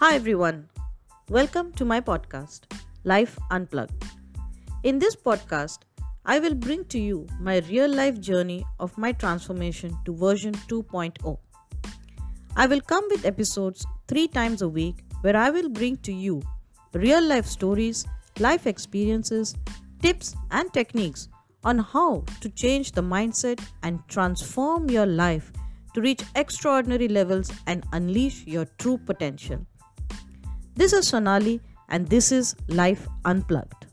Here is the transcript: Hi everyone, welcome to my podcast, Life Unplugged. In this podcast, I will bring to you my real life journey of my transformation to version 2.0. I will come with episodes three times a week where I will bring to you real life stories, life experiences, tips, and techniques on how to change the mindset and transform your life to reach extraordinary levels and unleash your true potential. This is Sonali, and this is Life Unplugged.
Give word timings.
Hi 0.00 0.14
everyone, 0.14 0.68
welcome 1.28 1.72
to 1.72 1.84
my 1.84 2.00
podcast, 2.00 2.72
Life 3.02 3.36
Unplugged. 3.50 4.04
In 4.84 5.00
this 5.00 5.16
podcast, 5.16 5.78
I 6.24 6.38
will 6.38 6.54
bring 6.54 6.84
to 6.84 7.00
you 7.00 7.26
my 7.40 7.58
real 7.68 7.92
life 7.92 8.20
journey 8.20 8.64
of 8.78 8.96
my 8.96 9.10
transformation 9.10 9.98
to 10.04 10.14
version 10.14 10.54
2.0. 10.68 11.36
I 12.54 12.66
will 12.68 12.80
come 12.80 13.08
with 13.10 13.24
episodes 13.24 13.84
three 14.06 14.28
times 14.28 14.62
a 14.62 14.68
week 14.68 15.02
where 15.22 15.36
I 15.36 15.50
will 15.50 15.68
bring 15.68 15.96
to 15.96 16.12
you 16.12 16.42
real 16.92 17.20
life 17.20 17.46
stories, 17.46 18.06
life 18.38 18.68
experiences, 18.68 19.56
tips, 20.00 20.36
and 20.52 20.72
techniques 20.72 21.28
on 21.64 21.80
how 21.80 22.24
to 22.40 22.48
change 22.50 22.92
the 22.92 23.02
mindset 23.02 23.60
and 23.82 23.98
transform 24.06 24.88
your 24.90 25.06
life 25.06 25.52
to 25.94 26.00
reach 26.00 26.22
extraordinary 26.36 27.08
levels 27.08 27.50
and 27.66 27.82
unleash 27.92 28.46
your 28.46 28.66
true 28.78 28.96
potential. 28.96 29.66
This 30.78 30.92
is 30.92 31.08
Sonali, 31.08 31.60
and 31.88 32.06
this 32.06 32.30
is 32.30 32.54
Life 32.68 33.08
Unplugged. 33.24 33.87